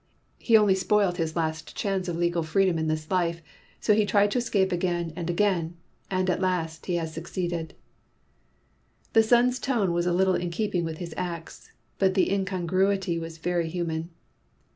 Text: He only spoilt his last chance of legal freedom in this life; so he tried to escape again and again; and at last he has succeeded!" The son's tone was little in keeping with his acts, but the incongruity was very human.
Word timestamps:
He 0.39 0.57
only 0.57 0.73
spoilt 0.73 1.17
his 1.17 1.35
last 1.35 1.75
chance 1.75 2.07
of 2.07 2.17
legal 2.17 2.41
freedom 2.41 2.79
in 2.79 2.87
this 2.87 3.11
life; 3.11 3.39
so 3.79 3.93
he 3.93 4.03
tried 4.03 4.31
to 4.31 4.39
escape 4.39 4.71
again 4.71 5.13
and 5.15 5.29
again; 5.29 5.75
and 6.09 6.27
at 6.27 6.41
last 6.41 6.87
he 6.87 6.95
has 6.95 7.13
succeeded!" 7.13 7.75
The 9.13 9.21
son's 9.21 9.59
tone 9.59 9.93
was 9.93 10.07
little 10.07 10.33
in 10.33 10.49
keeping 10.49 10.83
with 10.85 10.97
his 10.97 11.13
acts, 11.17 11.71
but 11.99 12.15
the 12.15 12.31
incongruity 12.33 13.19
was 13.19 13.37
very 13.37 13.69
human. 13.69 14.09